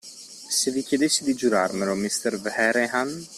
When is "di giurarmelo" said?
1.23-1.93